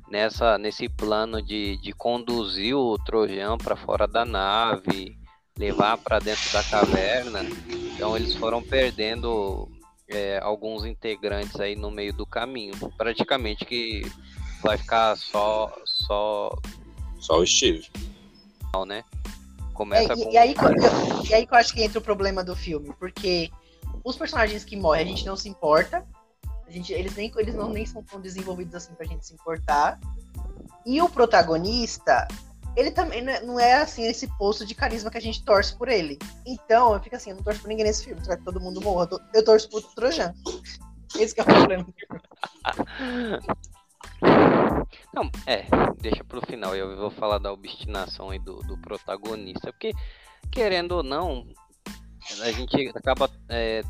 [0.08, 5.18] nessa, nesse plano de, de conduzir o Trojan para fora da nave,
[5.58, 9.68] levar para dentro da caverna, então eles foram perdendo
[10.08, 12.74] é, alguns integrantes aí no meio do caminho.
[12.96, 14.02] Praticamente que
[14.62, 16.56] vai ficar só só
[17.18, 17.88] só o Steve,
[18.86, 19.02] né?
[19.78, 20.32] Começa é, e, com...
[20.32, 20.54] e, aí,
[21.30, 23.48] e aí que eu acho que entra o problema do filme, porque
[24.02, 26.04] os personagens que morrem a gente não se importa,
[26.66, 30.00] a gente, eles, nem, eles não nem são tão desenvolvidos assim pra gente se importar.
[30.84, 32.26] E o protagonista,
[32.76, 35.88] ele também não é, é assim esse posto de carisma que a gente torce por
[35.88, 36.18] ele.
[36.44, 39.08] Então, eu fico assim, eu não torço por ninguém nesse filme, que todo mundo morra.
[39.32, 40.34] Eu torço pro Trojan.
[41.16, 41.86] Esse é o problema.
[45.12, 45.64] Não, é,
[46.00, 46.74] deixa pro final.
[46.74, 49.72] Eu vou falar da obstinação aí do, do protagonista.
[49.72, 49.92] Porque,
[50.50, 51.46] querendo ou não,
[52.42, 53.82] a gente acaba é,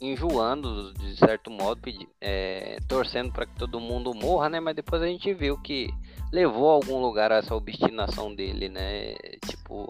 [0.00, 1.80] enjoando, de certo modo,
[2.20, 4.60] é, torcendo para que todo mundo morra, né?
[4.60, 5.88] Mas depois a gente viu que
[6.32, 9.14] levou a algum lugar essa obstinação dele, né?
[9.46, 9.88] Tipo,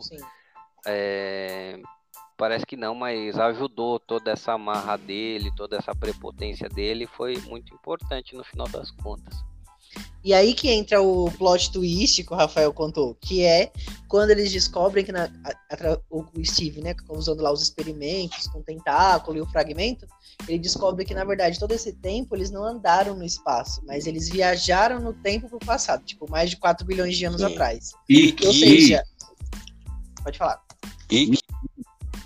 [0.86, 1.80] é,
[2.40, 7.74] parece que não, mas ajudou toda essa marra dele, toda essa prepotência dele, foi muito
[7.74, 9.44] importante no final das contas.
[10.24, 13.70] E aí que entra o plot twist que o Rafael contou, que é
[14.09, 18.61] quando eles descobrem que na, a, a, o Steve, né, usando lá os experimentos com
[18.61, 20.07] o tentáculo e o fragmento,
[20.48, 24.31] ele descobre que na verdade todo esse tempo eles não andaram no espaço, mas eles
[24.31, 27.48] viajaram no tempo pro passado, tipo mais de 4 bilhões de anos Sim.
[27.48, 27.92] atrás.
[28.09, 29.05] E Ou seja,
[30.22, 30.62] pode falar.
[31.11, 31.38] E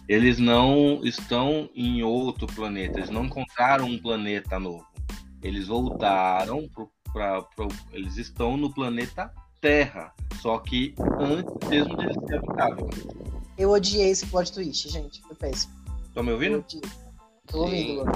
[0.09, 4.87] eles não estão em outro planeta, eles não encontraram um planeta novo.
[5.43, 6.69] Eles voltaram
[7.13, 7.47] pra,
[7.93, 10.13] eles estão no planeta Terra,
[10.43, 13.07] só que antes mesmo de eles serem habitáveis.
[13.57, 15.23] Eu odiei esse plot twist, gente.
[15.23, 15.73] Foi péssimo.
[16.15, 16.57] Tá me ouvindo?
[16.57, 16.81] Eu
[17.47, 18.13] Tô ouvindo, Luan.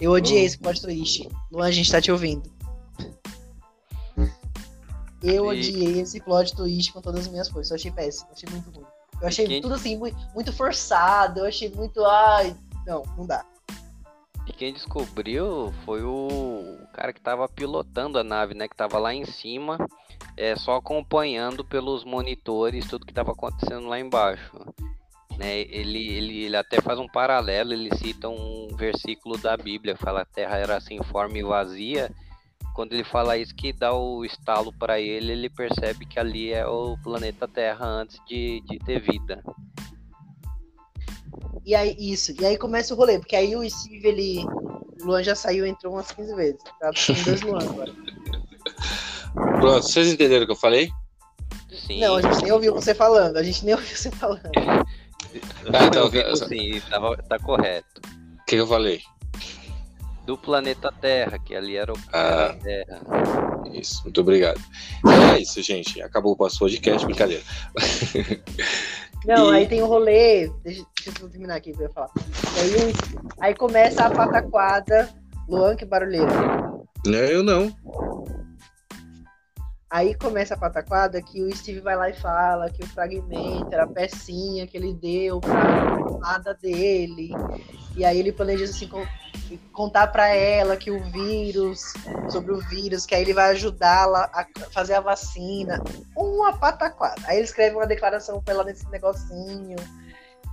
[0.00, 0.46] Eu odiei oh.
[0.46, 1.28] esse plot twist.
[1.50, 2.52] Luan, a gente tá te ouvindo.
[5.22, 7.70] Eu odiei esse plot twist com todas as minhas forças.
[7.70, 8.86] Eu achei péssimo, eu achei muito ruim.
[9.24, 11.40] Eu achei tudo assim, muito, muito forçado.
[11.40, 12.04] Eu achei muito.
[12.04, 12.54] Ai,
[12.86, 13.42] não, não dá.
[14.46, 18.68] E quem descobriu foi o cara que estava pilotando a nave, né?
[18.68, 19.78] Que estava lá em cima,
[20.36, 24.52] é, só acompanhando pelos monitores tudo que estava acontecendo lá embaixo.
[25.38, 30.20] Né, ele, ele, ele até faz um paralelo, ele cita um versículo da Bíblia, fala
[30.20, 32.12] a terra era sem forma e vazia.
[32.74, 36.66] Quando ele fala isso, que dá o estalo para ele, ele percebe que ali é
[36.66, 39.40] o planeta Terra antes de, de ter vida.
[41.64, 42.34] E aí, isso.
[42.40, 44.44] E aí começa o rolê, porque aí o Steve, ele.
[45.00, 46.60] O Luan já saiu entrou umas 15 vezes.
[46.80, 47.92] Tá com dois Luan agora.
[49.32, 50.90] Pronto, vocês entenderam o que eu falei?
[51.86, 52.00] Sim.
[52.00, 53.36] Não, a gente nem ouviu você falando.
[53.36, 54.50] A gente nem ouviu você falando.
[54.56, 58.00] Ah, então, eu, sim, tá, tá correto.
[58.40, 59.00] O que eu falei?
[60.24, 63.02] Do planeta Terra, que ali era o ah, Terra.
[63.72, 64.60] Isso, muito obrigado.
[65.34, 66.00] É isso, gente.
[66.00, 67.42] Acabou o nosso podcast, brincadeira.
[69.26, 69.56] Não, e...
[69.56, 70.48] aí tem o um rolê.
[70.62, 72.10] Deixa, deixa eu terminar aqui pra eu falar.
[72.16, 72.92] Aí,
[73.40, 75.08] aí começa a pataquada.
[75.48, 76.32] Luan, que barulheira.
[77.06, 77.74] Não, eu não.
[79.90, 83.84] Aí começa a pataquada que o Steve vai lá e fala que o fragmento era
[83.84, 87.30] a pecinha que ele deu pra nada dele.
[87.96, 88.88] E aí ele planeja assim
[89.72, 91.94] contar para ela que o vírus,
[92.28, 95.82] sobre o vírus, que aí ele vai ajudá-la a fazer a vacina.
[96.16, 97.22] Uma pataquada.
[97.26, 99.76] Aí ele escreve uma declaração pra ela nesse negocinho,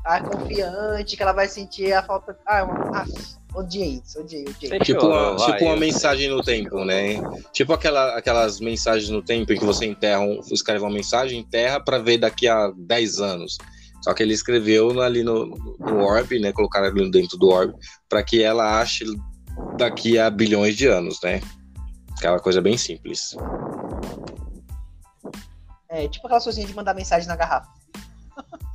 [0.06, 2.38] a confiante, que ela vai sentir a falta.
[2.46, 3.02] Ah, uma...
[3.02, 3.06] ah
[3.54, 4.80] odiei isso, odiei, odiei.
[4.80, 7.16] Tipo, uma, tipo uma mensagem no tempo, né?
[7.52, 11.80] Tipo aquela, aquelas mensagens no tempo em que você enterra, um, escreve uma mensagem, enterra
[11.80, 13.58] para ver daqui a 10 anos.
[14.02, 15.46] Só que ele escreveu ali no,
[15.80, 16.52] no Orb, né?
[16.52, 17.74] Colocaram ali dentro do Orb,
[18.10, 19.06] para que ela ache
[19.78, 21.42] daqui a bilhões de anos, né?
[22.18, 23.36] Aquela coisa bem simples.
[25.90, 27.70] É, tipo aquela coisinha de mandar mensagem na garrafa.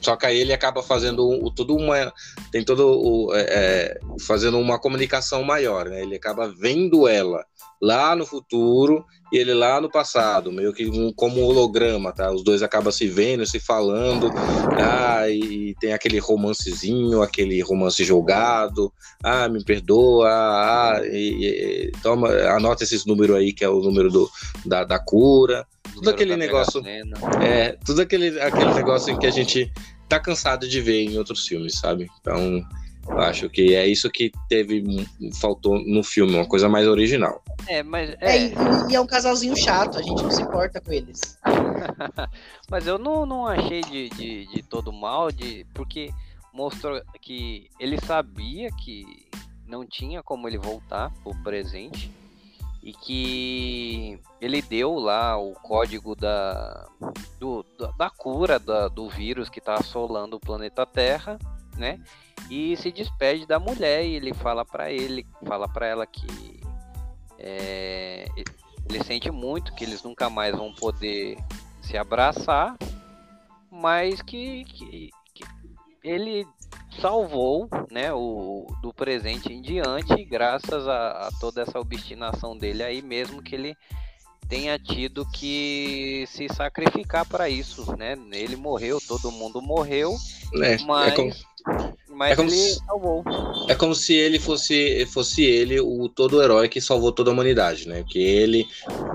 [0.00, 2.12] Só que aí ele acaba fazendo o, tudo uma.
[2.50, 3.32] Tem todo o.
[3.34, 6.02] É, é, fazendo uma comunicação maior, né?
[6.02, 7.44] Ele acaba vendo ela
[7.80, 12.30] lá no futuro e ele lá no passado, meio que como um holograma, tá?
[12.30, 14.30] Os dois acabam se vendo, se falando,
[14.78, 18.92] ah, e tem aquele romancezinho, aquele romance jogado,
[19.24, 24.10] ah, me perdoa, ah, e, e, toma, anota esses números aí, que é o número
[24.10, 24.30] do,
[24.66, 26.82] da, da cura, tudo aquele negócio,
[27.40, 29.72] é, tudo aquele, aquele negócio em que a gente
[30.08, 32.06] tá cansado de ver em outros filmes, sabe?
[32.20, 32.62] Então,
[33.08, 34.84] eu acho que é isso que teve
[35.40, 37.42] faltou no filme, uma coisa mais original.
[37.68, 38.54] É, mas é, é e,
[38.90, 41.38] e, é um casalzinho chato, a gente não se importa com eles.
[42.70, 46.10] mas eu não, não achei de, de, de, todo mal, de porque
[46.52, 49.04] mostrou que ele sabia que
[49.66, 52.10] não tinha como ele voltar pro presente
[52.82, 56.88] e que ele deu lá o código da,
[57.38, 57.64] do,
[57.96, 61.38] da, cura da, do vírus que está assolando o planeta Terra,
[61.76, 62.00] né?
[62.50, 66.60] E se despede da mulher e ele fala para ele, fala para ela que
[67.38, 68.26] é,
[68.88, 71.38] ele sente muito que eles nunca mais vão poder
[71.80, 72.76] se abraçar,
[73.70, 75.44] mas que, que, que
[76.04, 76.46] ele
[77.00, 83.02] salvou né, o, do presente em diante, graças a, a, toda essa obstinação dele aí,
[83.02, 83.76] mesmo que ele
[84.48, 88.14] tenha tido que se sacrificar para isso, né?
[88.32, 90.14] Ele morreu, todo mundo morreu,
[90.62, 91.32] é, mas, é como,
[92.08, 93.24] mas é como ele se, salvou.
[93.68, 97.88] É como se ele fosse, fosse ele o todo herói que salvou toda a humanidade,
[97.88, 98.04] né?
[98.08, 98.66] Que ele,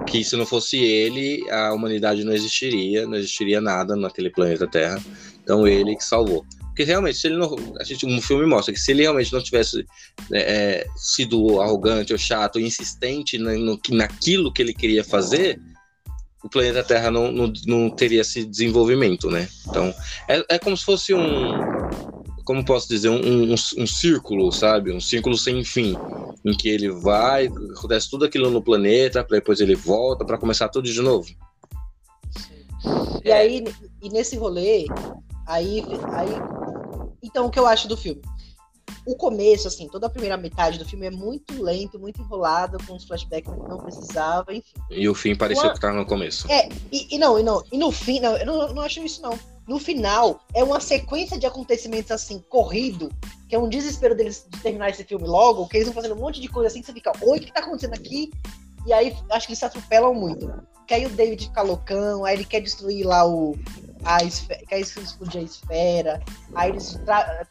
[0.07, 5.01] que se não fosse ele, a humanidade não existiria, não existiria nada naquele planeta Terra.
[5.43, 6.43] Então ele que salvou.
[6.77, 7.55] Porque realmente, se ele não.
[7.79, 9.85] A gente, um filme mostra que se ele realmente não tivesse
[10.29, 15.59] né, é, sido arrogante ou chato, ou insistente no, no, naquilo que ele queria fazer,
[16.43, 19.47] o planeta Terra não, não, não teria esse desenvolvimento, né?
[19.67, 19.93] Então,
[20.27, 21.51] é, é como se fosse um.
[22.47, 23.09] Como posso dizer?
[23.09, 24.93] Um, um, um círculo, sabe?
[24.93, 25.97] Um círculo sem fim.
[26.45, 30.69] Em que ele vai, acontece tudo aquilo no planeta, para depois ele volta para começar
[30.69, 31.27] tudo de novo.
[33.25, 33.65] E aí,
[34.01, 34.85] e nesse rolê,
[35.45, 35.83] aí,
[36.13, 36.29] aí.
[37.21, 38.21] Então, o que eu acho do filme?
[39.05, 42.93] o começo, assim, toda a primeira metade do filme é muito lento, muito enrolado, com
[42.93, 44.73] os flashbacks que não precisava, enfim.
[44.89, 45.73] E o fim parecia Uma...
[45.73, 46.49] que tava no começo.
[46.51, 49.21] É, e, e, não, e não, e no fim, não, eu não, não acho isso
[49.21, 49.37] não.
[49.67, 53.11] No final, é uma sequência de acontecimentos assim, corrido,
[53.49, 56.19] que é um desespero deles de terminar esse filme logo, que eles vão fazendo um
[56.19, 58.31] monte de coisa assim, que você fica, oi, o que tá acontecendo aqui?
[58.85, 60.49] E aí acho que eles se atropelam muito.
[60.87, 63.57] Que aí o David fica loucão, aí ele quer destruir lá o,
[64.05, 66.23] a esfera, quer explodir a esfera.
[66.55, 66.97] Aí eles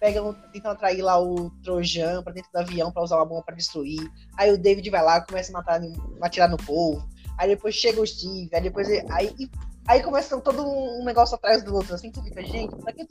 [0.00, 3.57] pegam, tentam atrair lá o Trojan para dentro do avião para usar uma bomba para
[3.57, 4.11] destruir.
[4.38, 7.07] Aí o David vai lá, começa a matar, a atirar no povo.
[7.38, 9.35] Aí depois chega o Steve, aí depois aí,
[9.87, 13.07] aí começa todo um negócio atrás do outro, assim, tu fica, gente, pra que,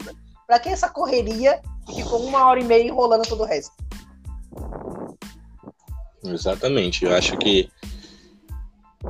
[0.48, 3.74] pra que essa correria e ficou uma hora e meia enrolando todo o resto?
[6.24, 7.70] Exatamente, eu acho que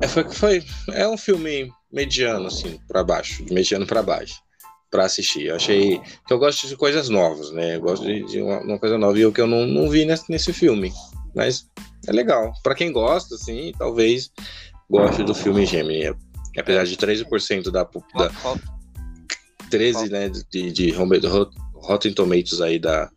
[0.01, 4.41] é, foi, foi, é um filme mediano, assim, para baixo, de mediano para baixo,
[4.91, 5.45] para assistir.
[5.45, 7.75] Eu achei que eu gosto de coisas novas, né?
[7.75, 10.04] Eu gosto de, de uma, uma, coisa nova e o que eu não, não vi
[10.04, 10.91] nesse, nesse filme.
[11.34, 11.67] Mas
[12.08, 12.51] é legal.
[12.62, 14.32] Para quem gosta, assim, talvez
[14.89, 16.15] goste do filme Gemini.
[16.57, 18.31] Apesar de 13% da, da
[19.69, 23.09] 13, né, de, de Rotten Tomatoes aí da,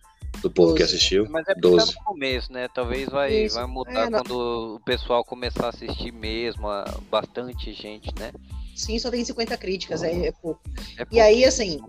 [0.42, 0.76] do povo 12.
[0.76, 1.26] que assistiu.
[1.31, 1.87] Mas é 12.
[1.87, 2.68] Tá no começo, né?
[2.74, 6.68] Talvez vai, vai mudar é, quando o pessoal começar a assistir mesmo,
[7.11, 8.33] bastante gente, né?
[8.74, 10.61] Sim, só tem 50 críticas, é, é pouco.
[10.96, 11.14] É pouco.
[11.14, 11.81] E aí, assim,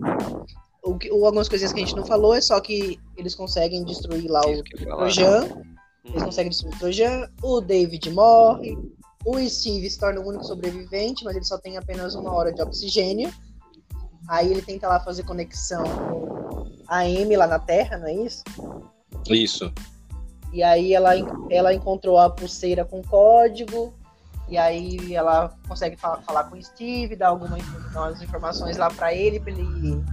[0.82, 4.28] o, o, algumas coisinhas que a gente não falou é só que eles conseguem destruir
[4.30, 5.44] lá o Trojan.
[6.04, 6.24] Eles uhum.
[6.24, 8.76] conseguem destruir o Trojan, o David morre,
[9.24, 12.62] o Steve se torna o único sobrevivente, mas ele só tem apenas uma hora de
[12.62, 13.32] oxigênio.
[14.28, 18.42] Aí ele tenta lá fazer conexão com a Amy lá na Terra, não é isso?
[19.28, 19.72] Isso.
[20.52, 21.12] E aí ela,
[21.50, 23.94] ela encontrou a pulseira com código,
[24.48, 27.62] e aí ela consegue falar, falar com o Steve, dar algumas
[28.20, 30.04] informações lá para ele, para ele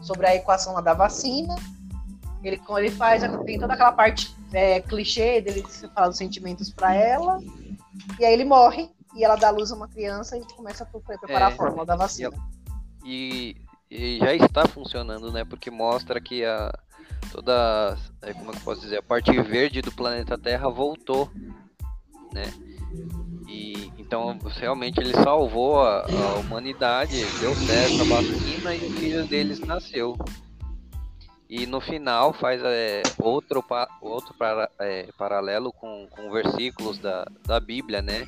[0.00, 1.56] sobre a equação lá da vacina.
[2.42, 7.40] Ele, ele faz, tem toda aquela parte é, clichê dele falar dos sentimentos para ela.
[8.18, 11.50] E aí ele morre e ela dá luz a uma criança e começa a preparar
[11.50, 12.36] é, a fórmula da vacina.
[13.04, 13.56] E,
[13.90, 15.44] e, já está funcionando, né?
[15.44, 16.72] Porque mostra que a
[17.30, 21.30] toda, é, como é que eu posso dizer, a parte verde do planeta Terra voltou,
[22.32, 22.52] né?
[23.48, 29.26] E então realmente ele salvou a, a humanidade, deu certo a vacina e o filho
[29.26, 30.16] deles nasceu.
[31.48, 33.64] E no final faz é, outro,
[34.00, 38.26] outro para, é, paralelo com, com versículos da, da Bíblia, né?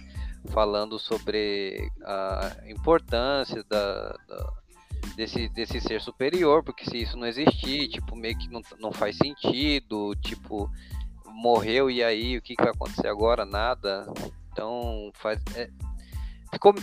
[0.52, 4.52] Falando sobre a importância da, da,
[5.16, 9.16] desse, desse ser superior, porque se isso não existir, tipo, meio que não, não faz
[9.16, 10.70] sentido, tipo,
[11.26, 13.44] morreu e aí o que, que vai acontecer agora?
[13.44, 14.06] Nada.
[14.52, 15.40] Então faz.
[15.56, 15.68] É,
[16.52, 16.74] ficou.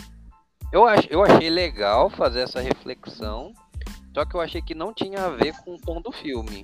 [0.72, 3.54] Eu, ach, eu achei legal fazer essa reflexão
[4.16, 6.62] só que eu achei que não tinha a ver com o tom do filme.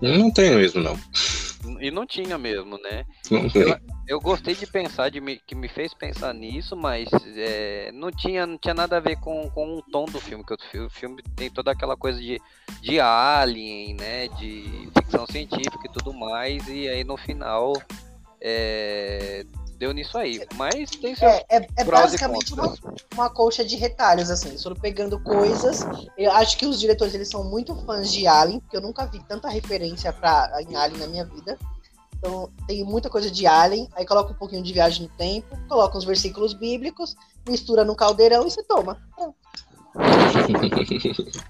[0.00, 0.98] Não tem mesmo, não.
[1.80, 3.06] E não tinha mesmo, né?
[3.30, 8.10] Eu, eu, gostei de pensar, de me, que me fez pensar nisso, mas é, não,
[8.10, 11.22] tinha, não tinha nada a ver com, com o tom do filme, que o filme
[11.36, 12.42] tem toda aquela coisa de,
[12.80, 14.26] de alien, né?
[14.26, 17.74] De ficção científica e tudo mais, e aí no final
[18.40, 19.46] é,
[19.82, 20.46] deu nisso aí.
[20.54, 22.72] Mas tem seus É, é, é basicamente uma,
[23.14, 24.50] uma colcha de retalhos, assim.
[24.50, 25.84] Eles foram pegando coisas.
[26.16, 29.18] Eu acho que os diretores eles são muito fãs de Alien, porque eu nunca vi
[29.24, 31.58] tanta referência pra, em Alien na minha vida.
[32.16, 35.98] Então tem muita coisa de Alien, aí coloca um pouquinho de viagem no tempo, coloca
[35.98, 37.16] uns versículos bíblicos,
[37.48, 39.02] mistura no caldeirão e você toma.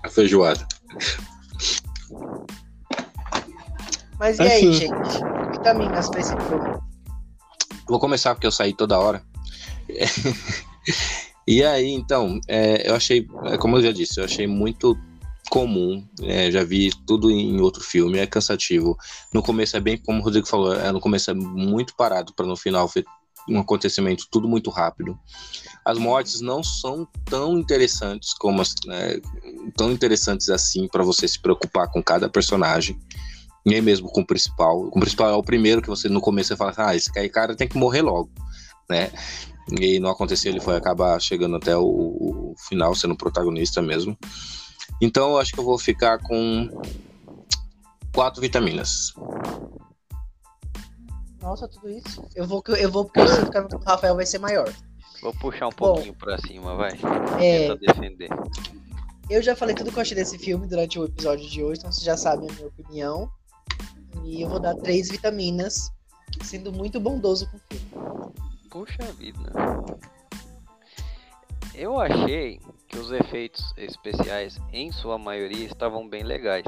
[0.02, 0.66] A feijoada.
[4.18, 5.20] Mas e aí, gente?
[5.52, 6.91] Vitaminas pra esse filme?
[7.86, 9.22] Vou começar porque eu saí toda hora.
[11.46, 14.96] e aí, então, é, eu achei, é, como eu já disse, eu achei muito
[15.50, 16.06] comum.
[16.22, 18.96] É, já vi tudo em outro filme, é cansativo.
[19.32, 22.46] No começo é bem, como o Rodrigo falou, é, no começo é muito parado para
[22.46, 23.04] no final ver
[23.48, 25.18] um acontecimento tudo muito rápido.
[25.84, 29.20] As mortes não são tão interessantes como as, né,
[29.76, 32.98] tão interessantes assim para você se preocupar com cada personagem
[33.64, 34.90] nem mesmo com o principal.
[34.90, 37.56] Com o principal é o primeiro que você no começo você fala, ah, esse cara
[37.56, 38.30] tem que morrer logo,
[38.88, 39.10] né?
[39.80, 44.18] E não aconteceu, ele foi acabar chegando até o, o final, sendo protagonista mesmo.
[45.00, 46.68] Então eu acho que eu vou ficar com
[48.12, 49.12] quatro vitaminas.
[51.40, 52.24] Nossa, tudo isso?
[52.34, 54.72] Eu vou, eu vou porque eu sinto que a do Rafael vai ser maior.
[55.22, 56.92] Vou puxar um pouquinho Bom, pra cima, vai.
[57.40, 57.74] É...
[57.76, 58.28] defender.
[59.30, 61.90] Eu já falei tudo que eu achei desse filme durante o episódio de hoje, então
[61.90, 63.30] vocês já sabem a minha opinião.
[64.24, 65.90] E eu vou dar três vitaminas,
[66.42, 68.32] sendo muito bondoso com o filme.
[68.70, 69.52] Puxa vida.
[71.74, 76.64] Eu achei que os efeitos especiais, em sua maioria, estavam bem legais.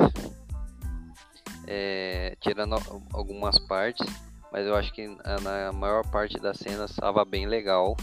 [1.66, 2.76] É, tirando
[3.12, 4.06] algumas partes,
[4.52, 5.08] mas eu acho que
[5.42, 7.96] na maior parte das cenas estava bem legal.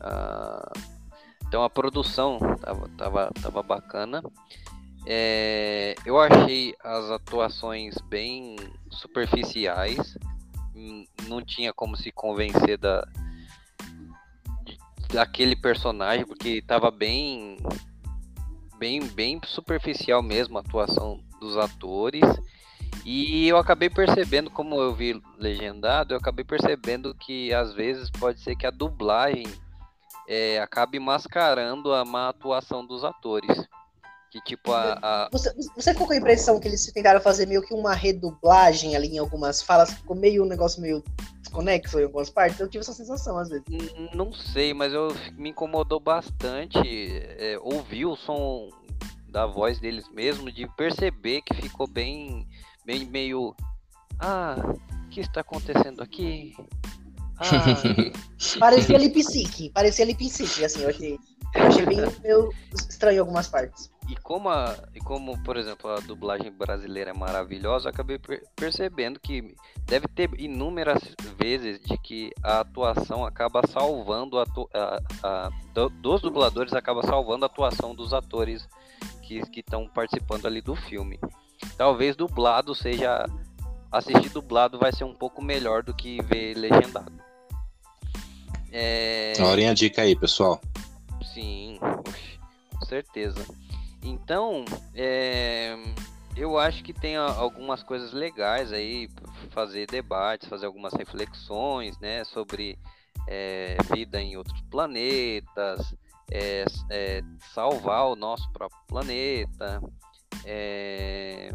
[0.00, 0.72] Ah,
[1.46, 4.22] então a produção tava, tava, tava bacana.
[5.06, 8.56] É, eu achei as atuações bem
[8.90, 10.16] superficiais.
[11.28, 13.06] Não tinha como se convencer da
[15.12, 17.56] daquele personagem porque estava bem
[18.78, 22.24] bem bem superficial mesmo a atuação dos atores.
[23.04, 28.40] E eu acabei percebendo, como eu vi legendado, eu acabei percebendo que às vezes pode
[28.40, 29.46] ser que a dublagem
[30.28, 33.66] é, acabe mascarando a má atuação dos atores.
[34.30, 34.98] Que tipo a.
[35.02, 35.28] a...
[35.32, 39.08] Você, você ficou com a impressão que eles tentaram fazer meio que uma redublagem ali
[39.08, 39.92] em algumas falas?
[39.92, 41.02] Ficou meio um negócio meio
[41.40, 42.60] desconexo em algumas partes?
[42.60, 43.64] Eu tive essa sensação às vezes.
[44.14, 46.78] Não sei, mas eu me incomodou bastante
[47.38, 48.68] é, ouvir o som
[49.28, 52.46] da voz deles mesmo, de perceber que ficou bem,
[52.84, 53.54] bem meio.
[54.18, 54.56] Ah,
[55.06, 56.54] o que está acontecendo aqui?
[57.40, 57.82] Ah,
[58.60, 61.18] parecia lip sync, parecia lip sync, assim, eu achei,
[61.54, 63.90] eu achei bem meio estranho algumas partes.
[64.10, 68.20] E como, a, e como, por exemplo, a dublagem brasileira é maravilhosa, acabei
[68.56, 69.54] percebendo que
[69.86, 71.00] deve ter inúmeras
[71.38, 75.50] vezes de que a atuação acaba salvando a, a, a
[76.00, 78.68] dos dubladores acaba salvando a atuação dos atores
[79.22, 81.18] que estão participando ali do filme.
[81.76, 83.24] Talvez dublado seja
[83.92, 87.29] assistir dublado vai ser um pouco melhor do que ver legendado.
[88.72, 89.34] É...
[89.40, 90.60] Olhem a dica aí, pessoal.
[91.34, 91.78] Sim,
[92.78, 93.44] com certeza.
[94.02, 94.64] Então,
[94.94, 95.76] é...
[96.36, 99.08] eu acho que tem algumas coisas legais aí,
[99.50, 102.78] fazer debates, fazer algumas reflexões, né, sobre
[103.26, 105.94] é, vida em outros planetas,
[106.30, 109.80] é, é, salvar o nosso próprio planeta,
[110.44, 111.52] é,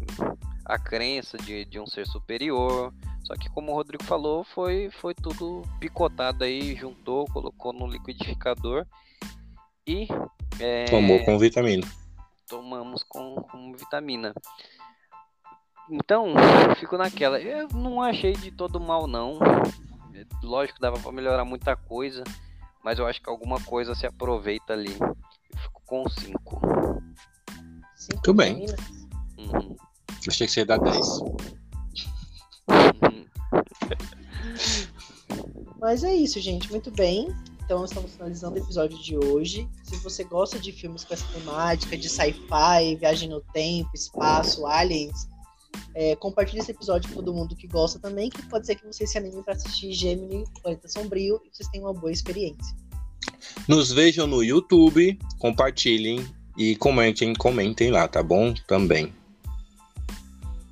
[0.64, 2.92] a crença de, de um ser superior.
[3.26, 8.86] Só que como o Rodrigo falou, foi, foi tudo picotado aí, juntou, colocou no liquidificador
[9.84, 10.06] e.
[10.60, 11.84] É, Tomou com vitamina.
[12.48, 14.32] Tomamos com, com vitamina.
[15.90, 16.34] Então,
[16.78, 17.40] fico naquela.
[17.40, 19.40] Eu não achei de todo mal, não.
[20.40, 22.22] Lógico, dava para melhorar muita coisa,
[22.84, 24.96] mas eu acho que alguma coisa se aproveita ali.
[25.00, 26.60] Eu fico com 5.
[28.12, 28.66] Muito bem.
[29.36, 29.76] Uhum.
[30.28, 30.96] Achei que você ia dar 10.
[35.80, 36.70] Mas é isso, gente.
[36.70, 37.28] Muito bem.
[37.64, 39.68] Então estamos finalizando o episódio de hoje.
[39.82, 45.28] Se você gosta de filmes com essa temática de sci-fi, viagem no tempo, espaço, aliens,
[45.92, 49.10] é, compartilhe esse episódio com todo mundo que gosta também, que pode ser que vocês
[49.10, 52.76] se animem para assistir Gemini, Planeta Sombrio, e vocês tenham uma boa experiência.
[53.66, 56.24] Nos vejam no YouTube, compartilhem
[56.56, 58.54] e comentem, comentem lá, tá bom?
[58.68, 59.12] Também.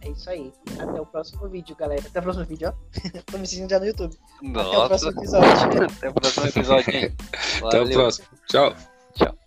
[0.04, 0.52] É isso aí.
[0.78, 2.02] Até o próximo vídeo, galera.
[2.06, 2.72] Até o próximo vídeo, ó.
[3.32, 4.14] Tô me sentindo já no YouTube.
[4.42, 4.68] Nossa.
[4.68, 5.84] Até o próximo episódio.
[5.96, 7.16] Até o próximo episódio, hein?
[7.64, 8.28] Até o próximo.
[8.48, 8.74] Tchau.
[9.14, 9.43] Tchau.